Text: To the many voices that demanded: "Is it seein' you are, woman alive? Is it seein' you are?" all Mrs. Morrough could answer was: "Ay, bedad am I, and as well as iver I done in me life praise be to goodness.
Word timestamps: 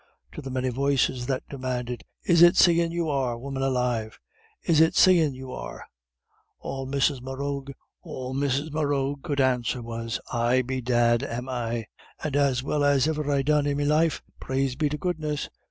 To 0.31 0.41
the 0.41 0.49
many 0.49 0.69
voices 0.69 1.27
that 1.27 1.43
demanded: 1.47 2.03
"Is 2.23 2.41
it 2.41 2.57
seein' 2.57 2.91
you 2.91 3.07
are, 3.07 3.37
woman 3.37 3.61
alive? 3.61 4.17
Is 4.63 4.81
it 4.81 4.95
seein' 4.95 5.35
you 5.35 5.51
are?" 5.51 5.85
all 6.59 6.87
Mrs. 6.87 7.21
Morrough 7.21 9.15
could 9.21 9.39
answer 9.39 9.83
was: 9.83 10.19
"Ay, 10.33 10.63
bedad 10.63 11.21
am 11.21 11.47
I, 11.47 11.85
and 12.23 12.35
as 12.35 12.63
well 12.63 12.83
as 12.83 13.07
iver 13.07 13.29
I 13.29 13.43
done 13.43 13.67
in 13.67 13.77
me 13.77 13.85
life 13.85 14.23
praise 14.39 14.75
be 14.75 14.89
to 14.89 14.97
goodness. 14.97 15.49